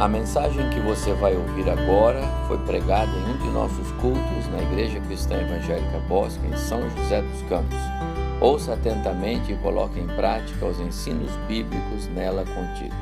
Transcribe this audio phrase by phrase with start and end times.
[0.00, 4.62] A mensagem que você vai ouvir agora foi pregada em um de nossos cultos na
[4.62, 7.76] Igreja Cristã Evangélica Bosque, em São José dos Campos.
[8.40, 12.96] Ouça atentamente e coloque em prática os ensinos bíblicos nela contidos.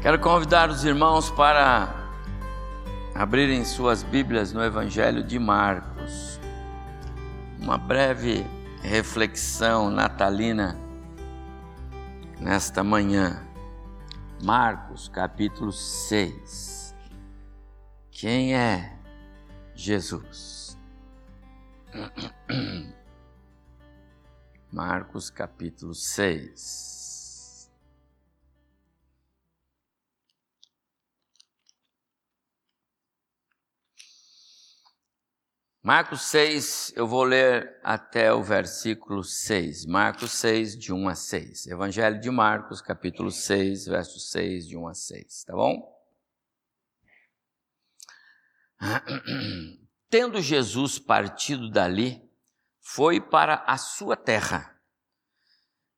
[0.00, 1.94] Quero convidar os irmãos para
[3.14, 6.40] abrirem suas Bíblias no Evangelho de Marcos.
[7.60, 8.42] Uma breve
[8.82, 10.78] reflexão natalina
[12.40, 13.49] nesta manhã.
[14.42, 16.94] Marcos capítulo 6.
[18.10, 18.98] Quem é
[19.74, 20.78] Jesus?
[24.72, 26.99] Marcos capítulo 6.
[35.82, 39.86] Marcos 6, eu vou ler até o versículo 6.
[39.86, 41.68] Marcos 6, de 1 a 6.
[41.68, 45.44] Evangelho de Marcos, capítulo 6, verso 6, de 1 a 6.
[45.44, 45.98] Tá bom?
[50.10, 52.30] Tendo Jesus partido dali,
[52.82, 54.78] foi para a sua terra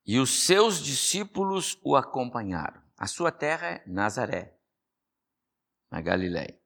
[0.07, 2.81] e os seus discípulos o acompanharam.
[2.97, 4.57] A sua terra é Nazaré,
[5.91, 6.57] na Galiléia.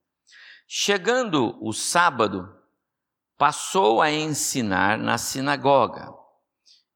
[0.66, 2.54] Chegando o sábado,
[3.36, 6.12] passou a ensinar na sinagoga.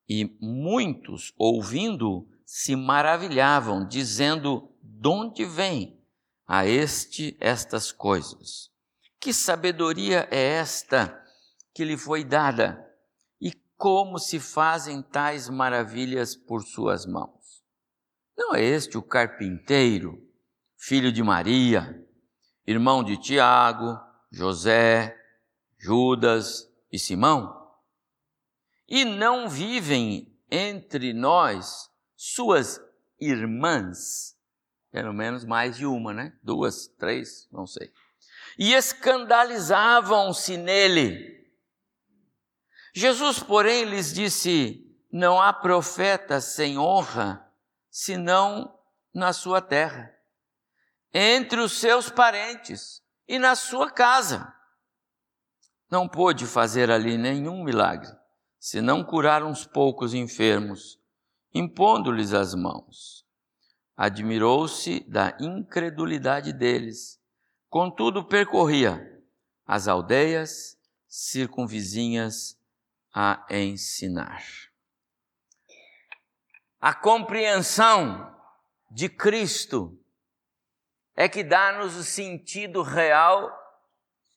[0.08, 6.02] E muitos, ouvindo, se maravilhavam, dizendo: De onde vem
[6.46, 8.70] a este estas coisas?
[9.20, 11.16] Que sabedoria é esta
[11.74, 12.84] que lhe foi dada?
[13.40, 17.62] E como se fazem tais maravilhas por suas mãos?
[18.36, 20.18] Não é este o carpinteiro,
[20.76, 22.02] filho de Maria,
[22.66, 24.00] irmão de Tiago,
[24.32, 25.19] José,
[25.80, 27.58] Judas e Simão?
[28.86, 32.78] E não vivem entre nós suas
[33.18, 34.36] irmãs?
[34.90, 36.36] Pelo menos mais de uma, né?
[36.42, 37.90] Duas, três, não sei.
[38.58, 41.48] E escandalizavam-se nele.
[42.92, 47.48] Jesus, porém, lhes disse: Não há profeta sem honra,
[47.88, 48.78] senão
[49.14, 50.14] na sua terra,
[51.14, 54.59] entre os seus parentes e na sua casa
[55.90, 58.08] não pôde fazer ali nenhum milagre,
[58.58, 61.00] senão curar uns poucos enfermos,
[61.52, 63.26] impondo-lhes as mãos.
[63.96, 67.20] Admirou-se da incredulidade deles,
[67.68, 69.20] contudo percorria
[69.66, 72.58] as aldeias circunvizinhas
[73.12, 74.42] a ensinar.
[76.80, 78.34] A compreensão
[78.90, 79.98] de Cristo
[81.14, 83.50] é que dá-nos o sentido real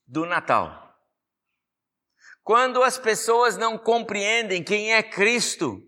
[0.05, 0.82] do Natal.
[2.43, 5.81] Quando as pessoas não compreendem quem é Cristo,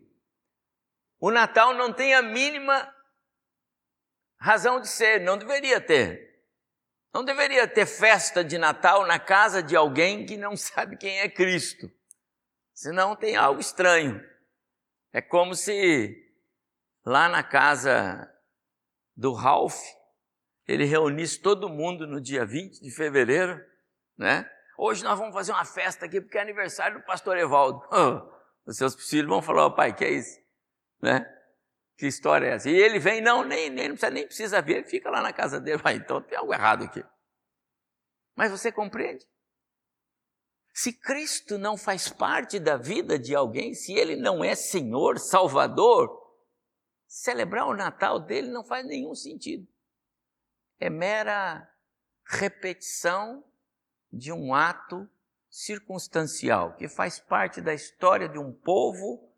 [1.19, 2.93] o Natal não tem a mínima
[4.39, 6.33] razão de ser, não deveria ter.
[7.13, 11.29] Não deveria ter festa de Natal na casa de alguém que não sabe quem é
[11.29, 11.91] Cristo.
[12.73, 14.21] Senão tem algo estranho.
[15.11, 16.13] É como se
[17.05, 18.29] lá na casa
[19.15, 19.79] do Ralph,
[20.67, 23.63] ele reunisse todo mundo no dia 20 de fevereiro,
[24.17, 24.49] né?
[24.77, 27.81] Hoje nós vamos fazer uma festa aqui porque é aniversário do pastor Evaldo.
[28.65, 30.39] Os seus filhos vão falar, oh, pai, que é isso?
[31.01, 31.25] Né?
[31.97, 32.69] Que história é essa?
[32.69, 35.59] E ele vem, não, nem, nem, precisa, nem precisa ver, ele fica lá na casa
[35.59, 35.77] dele.
[35.77, 37.03] Vai, então tem algo errado aqui.
[38.35, 39.25] Mas você compreende?
[40.73, 46.09] Se Cristo não faz parte da vida de alguém, se ele não é Senhor, Salvador,
[47.07, 49.65] celebrar o Natal dele não faz nenhum sentido.
[50.77, 51.65] É mera
[52.25, 53.41] repetição
[54.15, 55.09] de um ato
[55.49, 59.29] circunstancial, que faz parte da história de um povo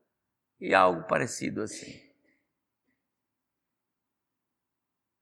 [0.59, 2.07] e algo parecido assim.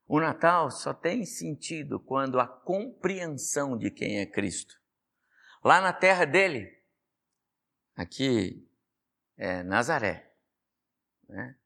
[0.06, 4.80] O Natal só tem sentido quando a compreensão de quem é Cristo.
[5.64, 6.80] Lá na terra dele,
[7.96, 8.68] aqui
[9.36, 10.32] é Nazaré,
[11.28, 11.56] né?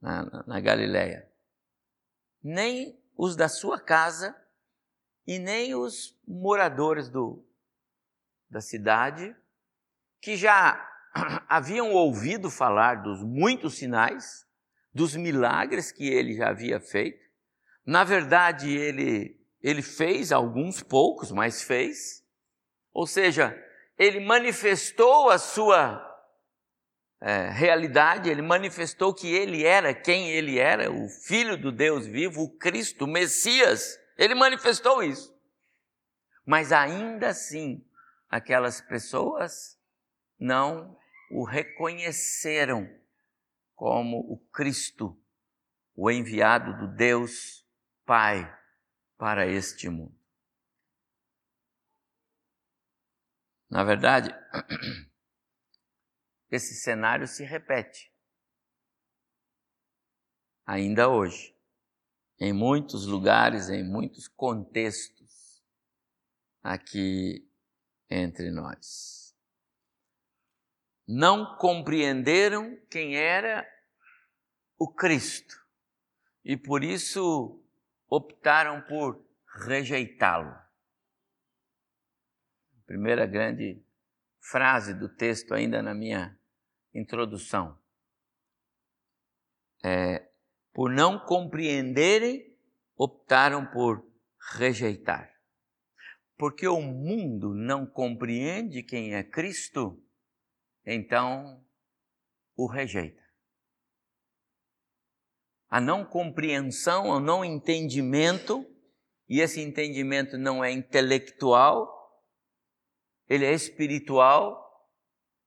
[0.00, 1.30] na, na, na Galileia,
[2.42, 4.36] nem os da sua casa
[5.26, 7.44] e nem os moradores do,
[8.48, 9.34] da cidade,
[10.20, 10.88] que já
[11.48, 14.46] haviam ouvido falar dos muitos sinais,
[14.94, 17.26] dos milagres que ele já havia feito.
[17.84, 22.24] Na verdade, ele, ele fez alguns poucos, mas fez.
[22.92, 23.56] Ou seja,
[23.98, 26.02] ele manifestou a sua
[27.20, 32.42] é, realidade, ele manifestou que ele era quem ele era, o Filho do Deus vivo,
[32.42, 33.98] o Cristo, o Messias.
[34.16, 35.36] Ele manifestou isso.
[36.44, 37.84] Mas ainda assim,
[38.28, 39.78] aquelas pessoas
[40.38, 40.96] não
[41.30, 42.88] o reconheceram
[43.74, 45.20] como o Cristo,
[45.94, 47.66] o enviado do Deus
[48.04, 48.56] Pai
[49.18, 50.16] para este mundo.
[53.68, 54.30] Na verdade,
[56.48, 58.14] esse cenário se repete
[60.64, 61.55] ainda hoje,
[62.38, 65.62] em muitos lugares, em muitos contextos
[66.62, 67.48] aqui
[68.10, 69.34] entre nós.
[71.06, 73.66] Não compreenderam quem era
[74.78, 75.54] o Cristo
[76.44, 77.62] e por isso
[78.08, 79.24] optaram por
[79.66, 80.54] rejeitá-lo.
[82.84, 83.82] Primeira grande
[84.40, 86.38] frase do texto, ainda na minha
[86.94, 87.76] introdução.
[89.84, 90.28] É,
[90.76, 92.54] por não compreenderem,
[92.94, 94.06] optaram por
[94.58, 95.32] rejeitar.
[96.36, 99.98] Porque o mundo não compreende quem é Cristo,
[100.84, 101.64] então
[102.54, 103.24] o rejeita
[105.70, 108.66] a não compreensão, o não entendimento,
[109.26, 111.90] e esse entendimento não é intelectual,
[113.26, 114.62] ele é espiritual,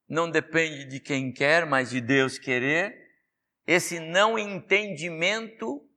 [0.08, 2.99] não depende de quem quer, mas de Deus querer.
[3.72, 5.88] Esse não entendimento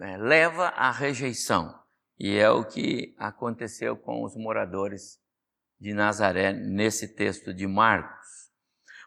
[0.00, 1.80] é, leva à rejeição,
[2.18, 5.22] e é o que aconteceu com os moradores
[5.78, 8.50] de Nazaré nesse texto de Marcos.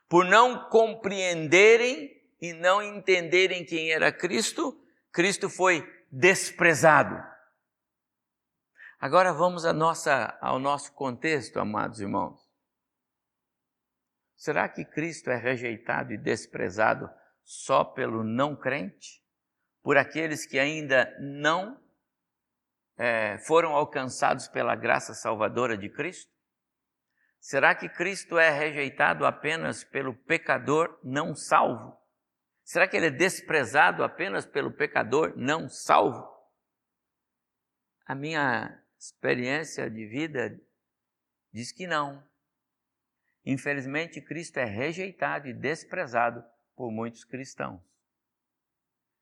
[0.08, 4.82] Por não compreenderem e não entenderem quem era Cristo,
[5.12, 7.22] Cristo foi desprezado.
[8.98, 12.40] Agora vamos nossa, ao nosso contexto, amados irmãos.
[14.38, 17.12] Será que Cristo é rejeitado e desprezado
[17.44, 19.22] só pelo não crente?
[19.82, 21.82] Por aqueles que ainda não
[22.98, 26.32] é, foram alcançados pela graça salvadora de Cristo?
[27.40, 32.00] Será que Cristo é rejeitado apenas pelo pecador não salvo?
[32.64, 36.30] Será que ele é desprezado apenas pelo pecador não salvo?
[38.06, 40.62] A minha experiência de vida
[41.52, 42.24] diz que não.
[43.44, 46.44] Infelizmente, Cristo é rejeitado e desprezado
[46.82, 47.80] por muitos cristãos.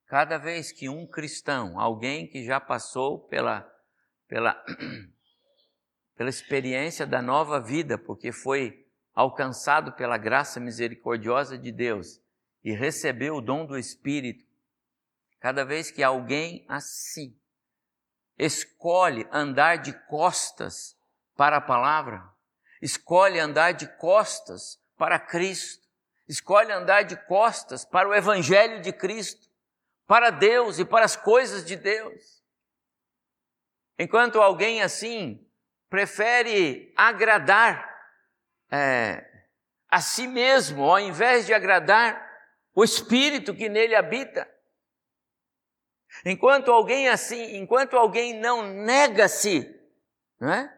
[0.06, 3.70] Cada vez que um cristão, alguém que já passou pela,
[4.30, 4.54] pela,
[6.16, 12.22] pela experiência da nova vida, porque foi alcançado pela graça misericordiosa de Deus,
[12.64, 14.46] e recebeu o dom do Espírito,
[15.42, 17.38] cada vez que alguém assim
[18.38, 20.98] escolhe andar de costas
[21.36, 22.24] para a palavra,
[22.82, 25.89] escolhe andar de costas para Cristo,
[26.30, 29.50] escolhe andar de costas para o Evangelho de Cristo,
[30.06, 32.44] para Deus e para as coisas de Deus.
[33.98, 35.46] Enquanto alguém assim
[35.90, 37.90] prefere agradar
[38.72, 39.26] é,
[39.90, 42.30] a si mesmo, ao invés de agradar
[42.76, 44.50] o espírito que nele habita.
[46.24, 49.68] Enquanto alguém assim, enquanto alguém não nega-se,
[50.40, 50.78] não é?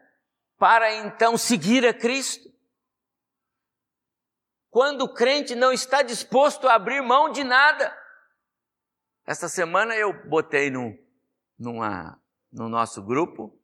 [0.58, 2.51] Para então seguir a Cristo.
[4.72, 7.94] Quando o crente não está disposto a abrir mão de nada.
[9.26, 10.98] Esta semana eu botei no,
[11.58, 12.18] numa,
[12.50, 13.54] no nosso grupo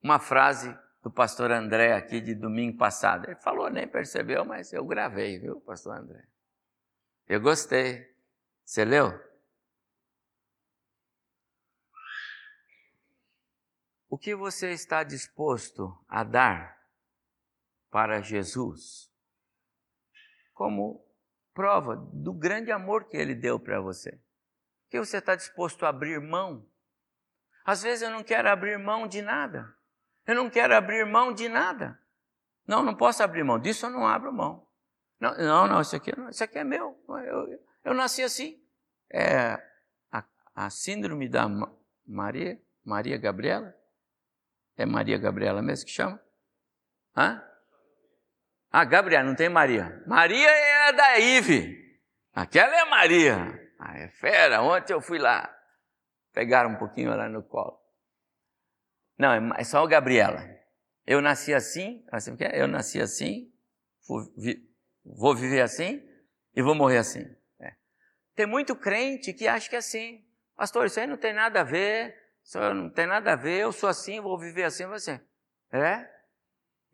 [0.00, 0.72] uma frase
[1.02, 3.24] do pastor André aqui de domingo passado.
[3.24, 6.24] Ele falou, nem percebeu, mas eu gravei, viu, pastor André?
[7.26, 8.14] Eu gostei.
[8.64, 9.12] Você leu?
[14.08, 16.80] O que você está disposto a dar
[17.90, 19.12] para Jesus
[20.54, 21.04] como
[21.52, 24.18] prova do grande amor que ele deu para você?
[24.88, 26.66] Que você está disposto a abrir mão?
[27.64, 29.74] Às vezes eu não quero abrir mão de nada.
[30.26, 31.98] Eu não quero abrir mão de nada.
[32.66, 33.58] Não, não posso abrir mão.
[33.58, 34.66] Disso eu não abro mão.
[35.20, 36.98] Não, não, não isso, aqui, isso aqui é meu.
[37.08, 38.62] Eu, eu nasci assim.
[39.10, 39.54] É
[40.10, 41.46] a, a síndrome da
[42.06, 43.74] Maria, Maria Gabriela.
[44.76, 46.20] É Maria Gabriela mesmo que chama?
[47.16, 47.42] Hã?
[48.76, 50.02] Ah, Gabriela, não tem Maria.
[50.04, 51.96] Maria é da Ive.
[52.34, 53.36] Aquela é Maria.
[53.78, 54.62] Ah, é fera.
[54.62, 55.48] Ontem eu fui lá.
[56.32, 57.80] Pegaram um pouquinho lá no colo.
[59.16, 60.44] Não, é, é só a Gabriela.
[61.06, 63.48] Eu nasci assim, assim eu nasci assim,
[64.04, 64.24] fui,
[65.04, 66.02] Vou viver assim
[66.52, 67.24] e vou morrer assim.
[67.60, 67.74] É.
[68.34, 70.26] Tem muito crente que acha que é assim.
[70.56, 72.12] Pastor, isso aí não tem nada a ver,
[72.42, 75.20] isso não tem nada a ver, eu sou assim, vou viver assim, você.
[75.70, 76.13] É?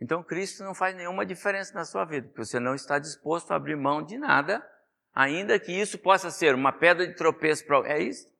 [0.00, 3.56] Então Cristo não faz nenhuma diferença na sua vida, porque você não está disposto a
[3.56, 4.66] abrir mão de nada,
[5.12, 8.30] ainda que isso possa ser uma pedra de tropeço para É isso?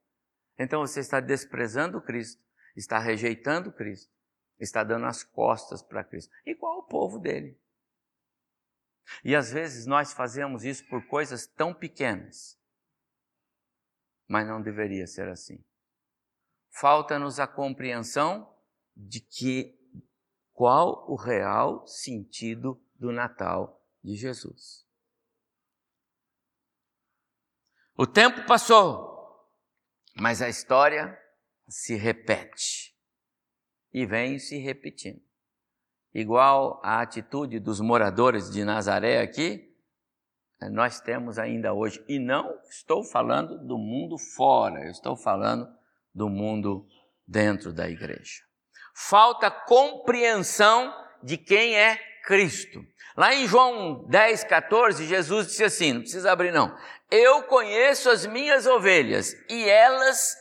[0.58, 2.42] Então você está desprezando Cristo,
[2.76, 4.12] está rejeitando Cristo,
[4.58, 6.32] está dando as costas para Cristo.
[6.46, 7.58] Igual o povo dele.
[9.24, 12.58] E às vezes nós fazemos isso por coisas tão pequenas,
[14.28, 15.62] mas não deveria ser assim.
[16.72, 18.54] falta-nos a compreensão
[18.96, 19.79] de que
[20.60, 24.86] qual o real sentido do Natal de Jesus.
[27.96, 29.42] O tempo passou,
[30.14, 31.18] mas a história
[31.66, 32.94] se repete
[33.90, 35.22] e vem se repetindo.
[36.12, 39.74] Igual a atitude dos moradores de Nazaré aqui,
[40.70, 42.04] nós temos ainda hoje.
[42.06, 45.66] E não estou falando do mundo fora, eu estou falando
[46.14, 46.86] do mundo
[47.26, 48.49] dentro da igreja.
[48.94, 52.84] Falta compreensão de quem é Cristo.
[53.16, 56.76] Lá em João 10, 14, Jesus disse assim: não precisa abrir não.
[57.10, 60.36] Eu conheço as minhas ovelhas e elas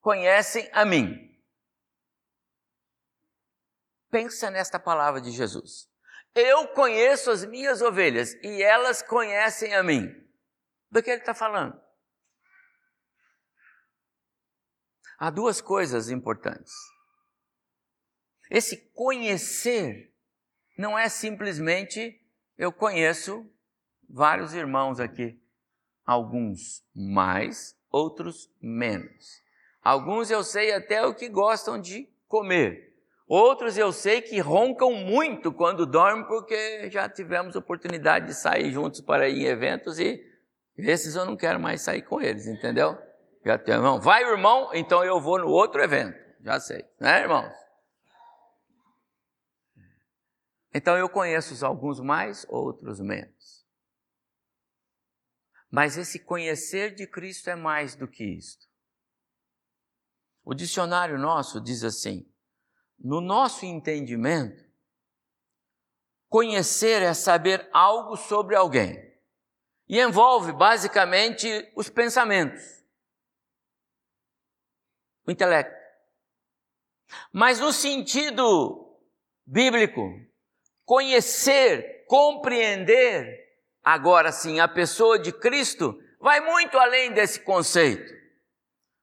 [0.00, 1.16] conhecem a mim.
[4.10, 5.88] Pensa nesta palavra de Jesus.
[6.34, 10.08] Eu conheço as minhas ovelhas e elas conhecem a mim.
[10.90, 11.80] Do que ele está falando?
[15.18, 16.72] Há duas coisas importantes.
[18.50, 20.12] Esse conhecer
[20.76, 22.20] não é simplesmente
[22.56, 23.46] eu conheço
[24.08, 25.40] vários irmãos aqui,
[26.04, 29.42] alguns mais, outros menos.
[29.82, 32.94] Alguns eu sei até o que gostam de comer.
[33.26, 39.00] Outros eu sei que roncam muito quando dormem, porque já tivemos oportunidade de sair juntos
[39.00, 40.22] para ir em eventos e
[40.76, 42.98] esses eu não quero mais sair com eles, entendeu?
[43.44, 47.63] Já tem, irmão, vai irmão, então eu vou no outro evento, já sei, né irmãos?
[50.74, 53.64] Então eu conheço alguns mais, outros menos.
[55.70, 58.66] Mas esse conhecer de Cristo é mais do que isto.
[60.44, 62.28] O dicionário nosso diz assim:
[62.98, 64.64] no nosso entendimento,
[66.28, 69.14] conhecer é saber algo sobre alguém.
[69.86, 72.84] E envolve basicamente os pensamentos,
[75.26, 75.74] o intelecto.
[77.32, 78.98] Mas no sentido
[79.46, 80.24] bíblico,
[80.84, 83.42] conhecer, compreender,
[83.82, 88.12] agora sim, a pessoa de Cristo, vai muito além desse conceito.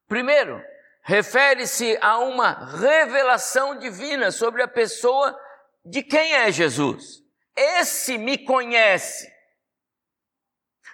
[0.08, 0.62] Primeiro,
[1.02, 5.38] refere-se a uma revelação divina sobre a pessoa
[5.84, 7.22] de quem é Jesus.
[7.56, 9.30] Esse me conhece.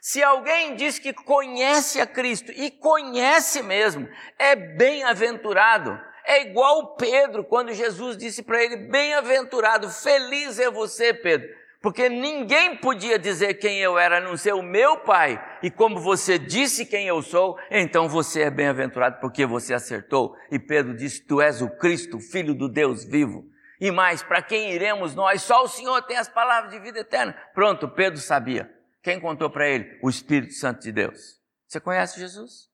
[0.01, 6.01] Se alguém diz que conhece a Cristo, e conhece mesmo, é bem-aventurado.
[6.29, 11.49] É igual Pedro, quando Jesus disse para ele: Bem-aventurado, feliz é você, Pedro,
[11.81, 15.43] porque ninguém podia dizer quem eu era, a não ser o meu Pai.
[15.63, 20.37] E como você disse quem eu sou, então você é bem-aventurado porque você acertou.
[20.51, 23.47] E Pedro disse: Tu és o Cristo, filho do Deus vivo.
[23.81, 25.41] E mais, para quem iremos nós?
[25.41, 27.35] Só o Senhor tem as palavras de vida eterna.
[27.55, 28.71] Pronto, Pedro sabia.
[29.03, 29.99] Quem contou para ele?
[30.03, 31.41] O Espírito Santo de Deus.
[31.67, 32.68] Você conhece Jesus?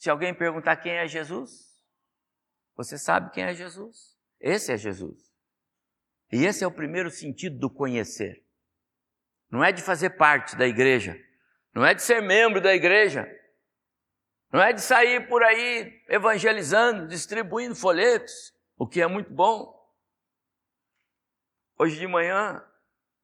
[0.00, 1.78] Se alguém perguntar quem é Jesus,
[2.74, 4.18] você sabe quem é Jesus?
[4.40, 5.30] Esse é Jesus.
[6.32, 8.42] E esse é o primeiro sentido do conhecer.
[9.50, 11.22] Não é de fazer parte da igreja,
[11.74, 13.30] não é de ser membro da igreja,
[14.50, 19.78] não é de sair por aí evangelizando, distribuindo folhetos, o que é muito bom.
[21.78, 22.66] Hoje de manhã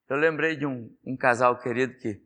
[0.07, 2.23] eu lembrei de um, um casal querido que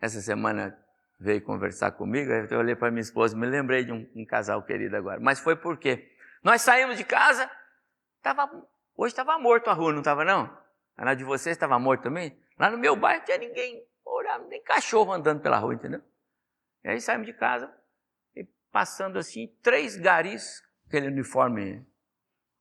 [0.00, 0.78] essa semana
[1.18, 4.96] veio conversar comigo, eu olhei para minha esposa me lembrei de um, um casal querido
[4.96, 5.20] agora.
[5.20, 6.10] Mas foi porque
[6.42, 7.50] nós saímos de casa,
[8.18, 8.48] estava
[8.98, 10.52] Hoje estava morto a rua, não estava não?
[10.96, 12.36] Na de vocês estava morto também?
[12.58, 13.86] Lá no meu bairro tinha ninguém,
[14.48, 16.02] nem cachorro andando pela rua, entendeu?
[16.82, 17.72] E aí saímos de casa,
[18.34, 21.86] e passando assim, três garis, aquele uniforme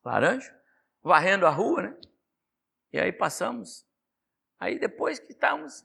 [0.05, 0.55] laranja,
[1.01, 1.97] varrendo a rua, né?
[2.93, 3.83] E aí passamos.
[4.59, 5.83] Aí depois que estávamos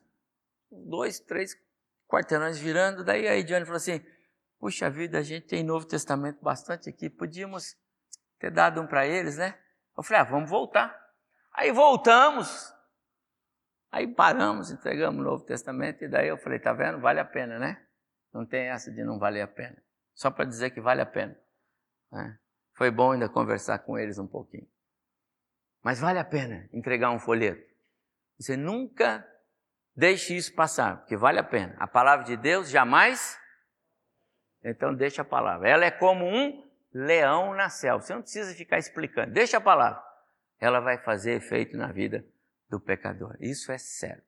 [0.70, 1.54] dois, três
[2.12, 4.04] quarteirões virando, daí a Ediane falou assim,
[4.58, 7.74] puxa vida, a gente tem Novo Testamento bastante aqui, podíamos
[8.38, 9.58] ter dado um para eles, né?
[9.96, 10.94] Eu falei, ah, vamos voltar.
[11.54, 12.70] Aí voltamos.
[13.90, 17.00] Aí paramos, entregamos o Novo Testamento, e daí eu falei, tá vendo?
[17.00, 17.82] Vale a pena, né?
[18.30, 19.82] Não tem essa de não valer a pena.
[20.14, 21.34] Só para dizer que vale a pena.
[22.10, 22.38] Né?
[22.74, 24.68] Foi bom ainda conversar com eles um pouquinho.
[25.82, 27.74] Mas vale a pena entregar um folheto.
[28.38, 29.26] Você nunca
[29.94, 31.74] deixe isso passar, porque vale a pena.
[31.78, 33.38] A palavra de Deus jamais.
[34.64, 35.68] Então deixa a palavra.
[35.68, 38.04] Ela é como um leão na selva.
[38.04, 39.32] Você não precisa ficar explicando.
[39.32, 40.02] Deixa a palavra.
[40.60, 42.24] Ela vai fazer efeito na vida
[42.68, 43.36] do pecador.
[43.40, 44.24] Isso é certo.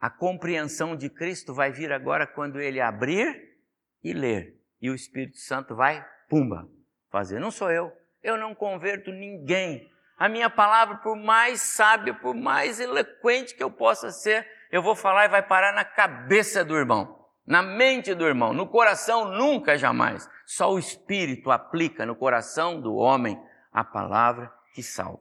[0.00, 3.56] A compreensão de Cristo vai vir agora quando ele abrir
[4.02, 4.60] e ler.
[4.80, 6.68] E o Espírito Santo vai, pumba,
[7.08, 7.38] fazer.
[7.38, 7.92] Não sou eu.
[8.22, 9.91] Eu não converto ninguém.
[10.22, 14.94] A minha palavra, por mais sábia, por mais eloquente que eu possa ser, eu vou
[14.94, 19.76] falar e vai parar na cabeça do irmão, na mente do irmão, no coração nunca,
[19.76, 20.30] jamais.
[20.46, 23.36] Só o Espírito aplica no coração do homem
[23.72, 25.18] a palavra que salva.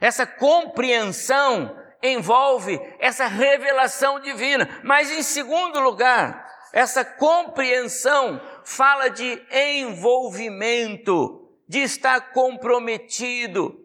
[0.00, 6.42] Essa compreensão envolve essa revelação divina, mas em segundo lugar,
[6.72, 13.84] essa compreensão fala de envolvimento, de estar comprometido.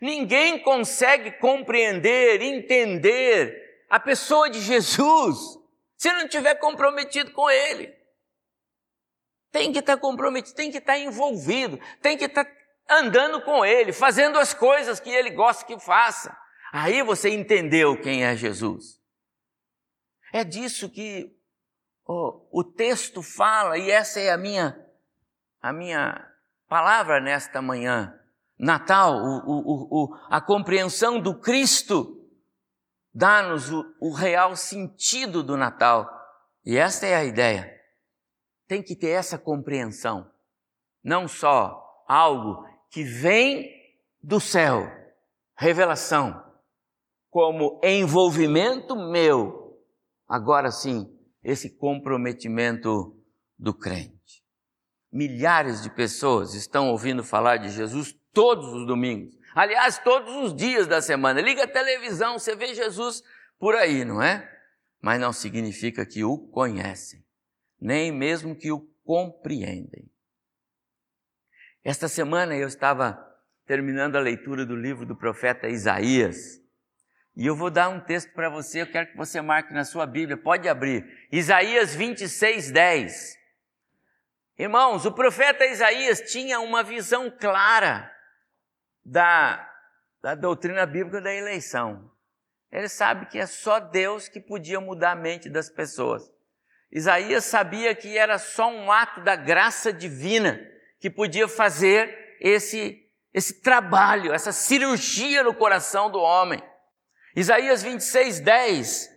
[0.00, 5.58] Ninguém consegue compreender, entender a pessoa de Jesus
[5.96, 7.92] se não estiver comprometido com Ele.
[9.50, 12.46] Tem que estar comprometido, tem que estar envolvido, tem que estar
[12.88, 16.36] andando com Ele, fazendo as coisas que Ele gosta que faça.
[16.72, 19.00] Aí você entendeu quem é Jesus.
[20.32, 21.34] É disso que
[22.06, 24.78] oh, o texto fala, e essa é a minha,
[25.60, 26.30] a minha
[26.68, 28.17] palavra nesta manhã.
[28.58, 32.28] Natal, o, o, o, a compreensão do Cristo,
[33.14, 36.08] dá-nos o real sentido do Natal.
[36.64, 37.72] E esta é a ideia.
[38.66, 40.30] Tem que ter essa compreensão.
[41.02, 43.70] Não só algo que vem
[44.22, 44.90] do céu,
[45.56, 46.44] revelação,
[47.30, 49.78] como envolvimento meu,
[50.26, 53.16] agora sim, esse comprometimento
[53.58, 54.44] do crente.
[55.10, 59.36] Milhares de pessoas estão ouvindo falar de Jesus todos os domingos.
[59.52, 61.40] Aliás, todos os dias da semana.
[61.40, 63.20] Liga a televisão, você vê Jesus
[63.58, 64.48] por aí, não é?
[65.02, 67.24] Mas não significa que o conhecem,
[67.80, 70.08] nem mesmo que o compreendem.
[71.82, 73.18] Esta semana eu estava
[73.66, 76.62] terminando a leitura do livro do profeta Isaías.
[77.34, 80.06] E eu vou dar um texto para você, eu quero que você marque na sua
[80.06, 81.04] Bíblia, pode abrir.
[81.32, 83.36] Isaías 26, 10.
[84.56, 88.16] Irmãos, o profeta Isaías tinha uma visão clara
[89.10, 89.66] da,
[90.22, 92.10] da doutrina bíblica da eleição.
[92.70, 96.30] Ele sabe que é só Deus que podia mudar a mente das pessoas.
[96.92, 100.60] Isaías sabia que era só um ato da graça divina
[101.00, 106.62] que podia fazer esse, esse trabalho, essa cirurgia no coração do homem.
[107.34, 109.10] Isaías 26, 10,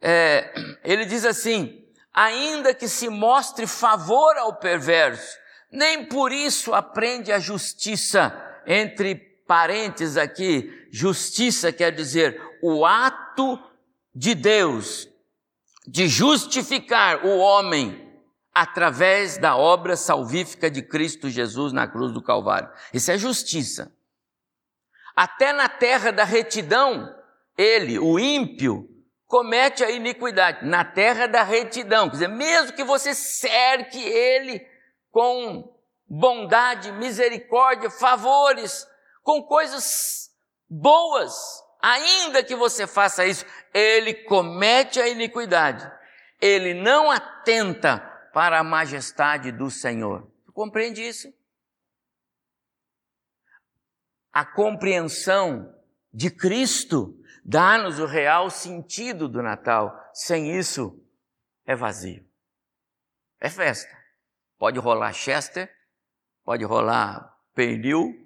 [0.00, 5.38] é, ele diz assim: ainda que se mostre favor ao perverso,
[5.70, 8.42] nem por isso aprende a justiça.
[8.68, 13.58] Entre parênteses aqui, justiça quer dizer o ato
[14.14, 15.08] de Deus
[15.86, 18.04] de justificar o homem
[18.52, 22.70] através da obra salvífica de Cristo Jesus na cruz do Calvário.
[22.92, 23.92] Isso é justiça.
[25.14, 27.14] Até na terra da retidão,
[27.56, 28.88] ele, o ímpio,
[29.26, 30.66] comete a iniquidade.
[30.66, 34.66] Na terra da retidão, quer dizer, mesmo que você cerque ele
[35.10, 35.74] com
[36.08, 38.86] bondade, misericórdia, favores,
[39.26, 40.32] com coisas
[40.70, 41.34] boas,
[41.82, 45.84] ainda que você faça isso, ele comete a iniquidade.
[46.40, 47.98] Ele não atenta
[48.32, 50.30] para a majestade do Senhor.
[50.52, 51.26] Compreende isso?
[54.32, 55.74] A compreensão
[56.12, 59.92] de Cristo dá-nos o real sentido do Natal.
[60.14, 61.04] Sem isso,
[61.66, 62.24] é vazio.
[63.40, 63.92] É festa.
[64.56, 65.68] Pode rolar Chester,
[66.44, 68.25] pode rolar pernil,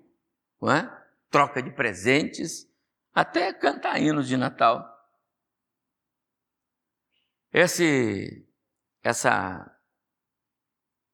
[0.68, 1.00] é?
[1.30, 2.68] troca de presentes,
[3.14, 4.84] até cantar hinos de Natal.
[7.52, 8.46] Esse,
[9.02, 9.70] essa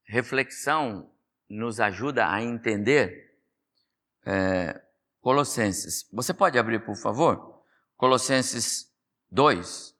[0.04, 1.12] reflexão
[1.48, 3.38] nos ajuda a entender
[4.24, 4.82] é,
[5.20, 6.08] Colossenses.
[6.12, 7.64] Você pode abrir, por favor?
[7.96, 8.92] Colossenses
[9.30, 9.96] 2.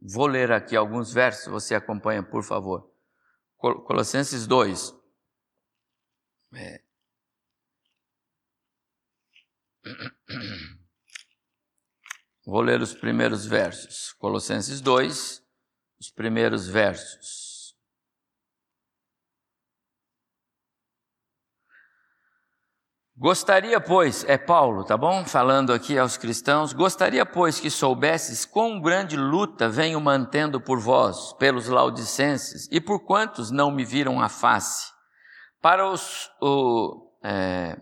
[0.00, 2.90] Vou ler aqui alguns versos, você acompanha, por favor.
[3.56, 4.94] Colossenses 2.
[6.54, 6.83] É.
[12.46, 14.12] Vou ler os primeiros versos.
[14.14, 15.42] Colossenses 2,
[16.00, 17.44] os primeiros versos.
[23.16, 25.24] Gostaria, pois, é Paulo, tá bom?
[25.24, 31.32] Falando aqui aos cristãos, gostaria, pois, que soubesses quão grande luta venho mantendo por vós,
[31.34, 34.92] pelos laudicenses, e por quantos não me viram a face,
[35.62, 37.80] para, os, o, é,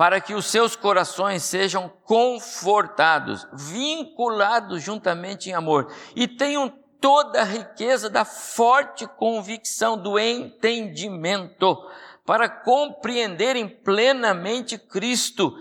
[0.00, 7.44] para que os seus corações sejam confortados, vinculados juntamente em amor, e tenham toda a
[7.44, 11.76] riqueza da forte convicção do entendimento,
[12.24, 15.54] para compreenderem plenamente Cristo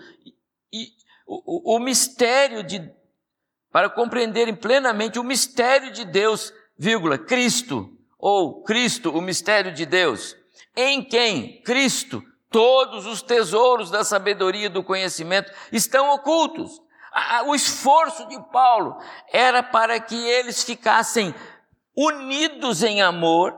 [0.72, 0.88] e
[1.28, 2.90] o, o, mistério de
[3.74, 10.34] para compreenderem plenamente o mistério de Deus, vírgula, Cristo, ou Cristo, o mistério de Deus,
[10.78, 11.62] em quem?
[11.62, 16.82] Cristo, todos os tesouros da sabedoria e do conhecimento estão ocultos.
[17.48, 18.98] O esforço de Paulo
[19.32, 21.34] era para que eles ficassem
[21.96, 23.56] unidos em amor,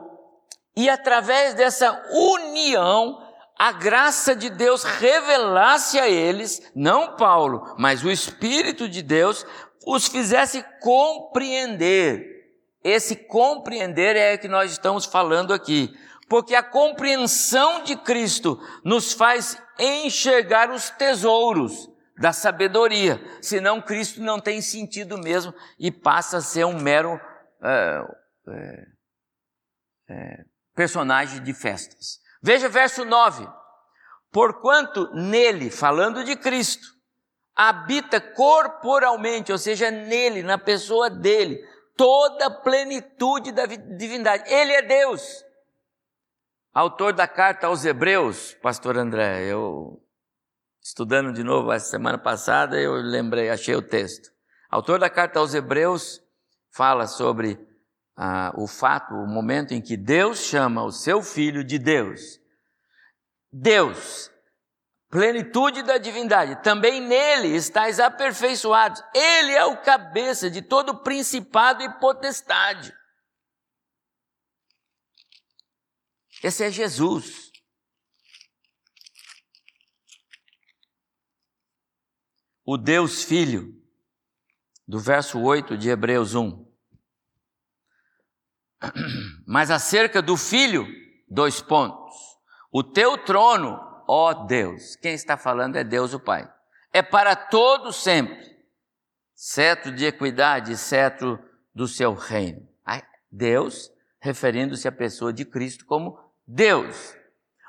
[0.74, 3.22] e através dessa união,
[3.58, 9.46] a graça de Deus revelasse a eles, não Paulo, mas o Espírito de Deus,
[9.86, 12.26] os fizesse compreender.
[12.82, 15.94] Esse compreender é o que nós estamos falando aqui,
[16.32, 24.40] porque a compreensão de Cristo nos faz enxergar os tesouros da sabedoria, senão Cristo não
[24.40, 27.20] tem sentido mesmo e passa a ser um mero
[27.62, 28.02] é,
[28.48, 28.86] é,
[30.08, 32.18] é, personagem de festas.
[32.42, 33.46] Veja verso 9:
[34.30, 36.88] Porquanto nele, falando de Cristo,
[37.54, 41.62] habita corporalmente, ou seja, nele, na pessoa dele,
[41.94, 44.50] toda a plenitude da divindade.
[44.50, 45.51] Ele é Deus.
[46.74, 50.02] Autor da carta aos Hebreus, Pastor André, eu
[50.82, 54.30] estudando de novo a semana passada, eu lembrei, achei o texto.
[54.70, 56.22] Autor da carta aos Hebreus
[56.74, 57.58] fala sobre
[58.16, 62.40] ah, o fato, o momento em que Deus chama o seu filho de Deus.
[63.52, 64.30] Deus,
[65.10, 69.04] plenitude da divindade, também nele estáis aperfeiçoados.
[69.14, 72.94] Ele é o cabeça de todo principado e potestade.
[76.42, 77.52] Esse é Jesus.
[82.64, 83.74] o Deus Filho,
[84.86, 86.66] do verso 8 de Hebreus 1.
[89.46, 90.86] Mas acerca do Filho,
[91.28, 92.14] dois pontos.
[92.70, 93.78] O teu trono,
[94.08, 96.50] ó Deus, quem está falando é Deus o Pai,
[96.92, 98.40] é para todo sempre,
[99.34, 101.38] cetro de equidade, cetro
[101.74, 102.68] do seu reino.
[103.34, 107.14] Deus, referindo-se à pessoa de Cristo como Deus.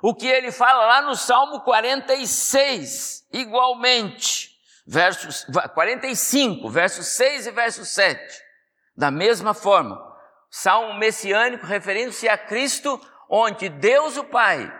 [0.01, 4.51] O que ele fala lá no Salmo 46, igualmente
[4.85, 8.41] versos 45, versos 6 e verso 7.
[8.95, 9.97] Da mesma forma,
[10.51, 14.71] salmo messiânico referindo-se a Cristo, onde Deus o Pai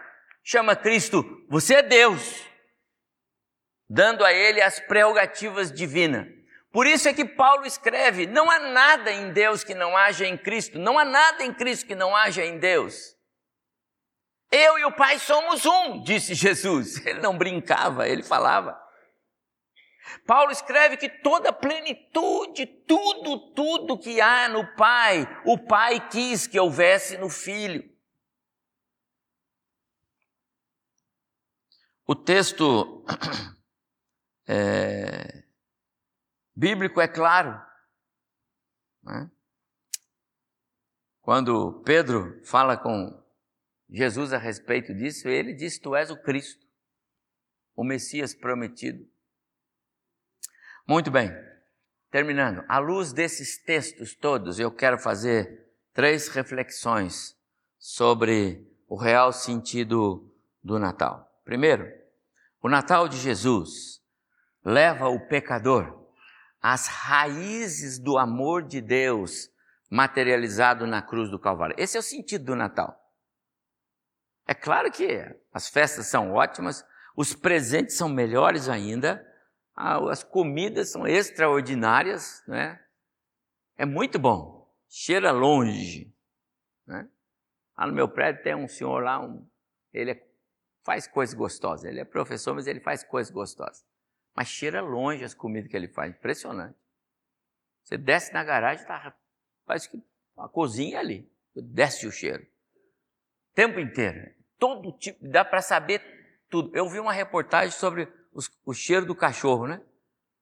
[0.44, 2.44] chama Cristo, você é Deus,
[3.90, 6.28] dando a ele as prerrogativas divinas.
[6.72, 10.38] Por isso é que Paulo escreve: não há nada em Deus que não haja em
[10.38, 13.16] Cristo, não há nada em Cristo que não haja em Deus.
[14.56, 16.98] Eu e o Pai somos um, disse Jesus.
[17.08, 18.80] Ele não brincava, ele falava.
[20.28, 26.46] Paulo escreve que toda a plenitude, tudo, tudo que há no Pai, o Pai quis
[26.46, 27.84] que houvesse no Filho.
[32.06, 33.04] O texto
[34.46, 35.46] é,
[36.56, 37.60] bíblico é claro.
[39.02, 39.32] Né?
[41.22, 43.23] Quando Pedro fala com
[43.94, 46.66] Jesus a respeito disso, ele diz: Tu és o Cristo,
[47.76, 49.08] o Messias prometido.
[50.88, 51.32] Muito bem,
[52.10, 52.66] terminando.
[52.68, 57.38] À luz desses textos todos, eu quero fazer três reflexões
[57.78, 60.28] sobre o real sentido
[60.64, 61.32] do Natal.
[61.46, 61.88] Primeiro,
[62.64, 64.02] o Natal de Jesus
[64.66, 66.10] leva o pecador
[66.60, 69.52] às raízes do amor de Deus
[69.88, 71.76] materializado na cruz do Calvário.
[71.78, 73.03] Esse é o sentido do Natal.
[74.46, 75.08] É claro que
[75.54, 79.26] as festas são ótimas, os presentes são melhores ainda,
[79.76, 82.80] as comidas são extraordinárias, né?
[83.78, 84.72] É muito bom.
[84.88, 86.14] Cheira longe,
[86.86, 87.10] né?
[87.78, 89.48] Lá no meu prédio tem um senhor lá, um,
[89.92, 90.28] ele é,
[90.84, 91.86] faz coisas gostosas.
[91.86, 93.84] Ele é professor, mas ele faz coisas gostosas.
[94.36, 96.78] Mas cheira longe as comidas que ele faz, impressionante.
[97.84, 99.16] Você desce na garagem, tá,
[99.66, 100.02] parece que
[100.38, 102.46] a cozinha é ali, desce o cheiro.
[103.54, 104.32] Tempo inteiro.
[104.58, 106.02] Todo tipo, dá para saber
[106.50, 106.76] tudo.
[106.76, 109.82] Eu vi uma reportagem sobre os, o cheiro do cachorro, né?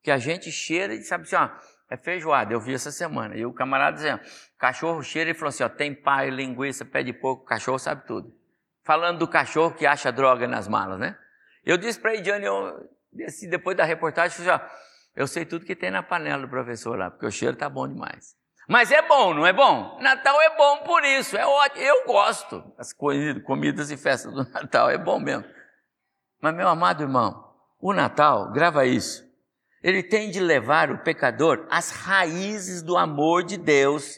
[0.02, 1.50] Que a gente cheira e sabe assim, ó,
[1.90, 3.36] é feijoada, eu vi essa semana.
[3.36, 4.22] E o camarada dizendo,
[4.58, 8.34] cachorro cheira e falou assim, ó, tem pai, linguiça, pé de porco, cachorro sabe tudo.
[8.84, 11.18] Falando do cachorro que acha droga nas malas, né?
[11.64, 12.90] Eu disse para a Ediane, eu
[13.50, 14.60] depois da reportagem, falei, ó,
[15.16, 17.88] eu sei tudo que tem na panela do professor lá, porque o cheiro tá bom
[17.88, 18.36] demais.
[18.72, 20.00] Mas é bom, não é bom?
[20.00, 21.84] Natal é bom por isso, é ótimo.
[21.84, 22.64] Eu gosto.
[22.78, 25.44] As comidas e festas do Natal é bom mesmo.
[26.40, 29.30] Mas, meu amado irmão, o Natal, grava isso,
[29.84, 34.18] ele tem de levar o pecador às raízes do amor de Deus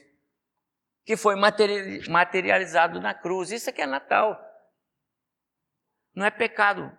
[1.03, 3.51] que foi materializado na cruz.
[3.51, 4.39] Isso aqui é Natal.
[6.13, 6.95] Não é pecado.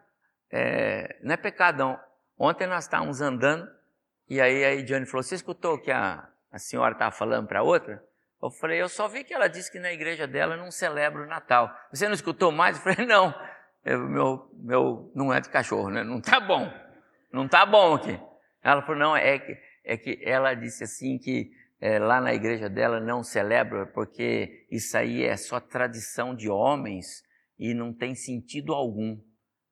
[0.51, 2.01] É, não é pecadão.
[2.37, 3.65] Ontem nós estávamos andando
[4.29, 8.03] e aí a Ediane falou: Você escutou que a, a senhora estava falando para outra?
[8.43, 11.27] Eu falei: Eu só vi que ela disse que na igreja dela não celebra o
[11.27, 11.75] Natal.
[11.91, 12.77] Você não escutou mais?
[12.77, 13.35] Eu falei: Não
[13.85, 16.03] meu, meu não é de cachorro, né?
[16.03, 16.73] Não tá bom,
[17.31, 18.19] não tá bom aqui.
[18.63, 22.69] Ela falou, não, é que, é que ela disse assim que é, lá na igreja
[22.69, 27.23] dela não celebra, porque isso aí é só tradição de homens
[27.59, 29.19] e não tem sentido algum.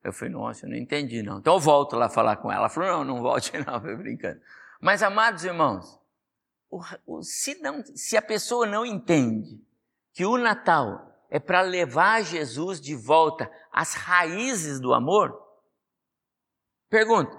[0.03, 1.39] Eu falei, nossa, eu não entendi não.
[1.39, 2.61] Então eu volto lá falar com ela.
[2.61, 4.39] Ela falou, não, não volte não, eu brincando.
[4.79, 5.99] Mas, amados irmãos,
[7.21, 9.61] se, não, se a pessoa não entende
[10.13, 15.35] que o Natal é para levar Jesus de volta às raízes do amor,
[16.89, 17.35] pergunta,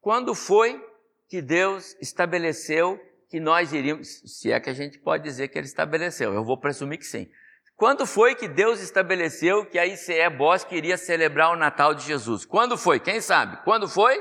[0.00, 0.84] quando foi
[1.28, 5.66] que Deus estabeleceu que nós iríamos, se é que a gente pode dizer que ele
[5.66, 7.30] estabeleceu, eu vou presumir que sim.
[7.76, 12.46] Quando foi que Deus estabeleceu que a ICE Bosque iria celebrar o Natal de Jesus?
[12.46, 12.98] Quando foi?
[12.98, 13.62] Quem sabe?
[13.64, 14.18] Quando foi?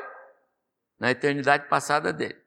[1.00, 2.45] Na eternidade passada dele.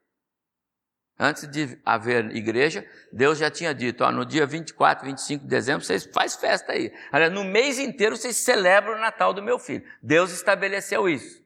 [1.21, 5.83] Antes de haver igreja, Deus já tinha dito: ó, no dia 24, 25 de dezembro,
[5.83, 6.93] vocês fazem festa aí.
[7.11, 9.85] Olha, no mês inteiro vocês celebram o Natal do meu filho.
[10.01, 11.43] Deus estabeleceu isso.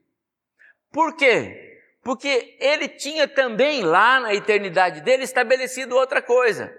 [0.91, 1.79] Por quê?
[2.03, 6.71] Porque ele tinha também lá na eternidade dele estabelecido outra coisa.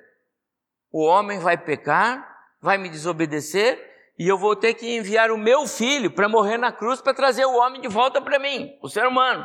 [0.92, 3.76] O homem vai pecar, vai me desobedecer
[4.16, 7.44] e eu vou ter que enviar o meu filho para morrer na cruz para trazer
[7.44, 9.44] o homem de volta para mim, o ser humano.